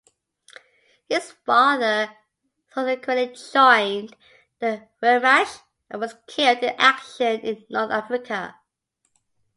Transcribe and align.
His 1.07 1.29
father 1.45 2.09
subsequently 2.73 3.35
joined 3.53 4.15
the 4.57 4.87
Wehrmacht 4.99 5.61
and 5.91 6.01
was 6.01 6.15
killed 6.25 6.63
in 6.63 6.73
action 6.79 7.41
in 7.41 7.65
North 7.69 7.91
Africa. 7.91 8.55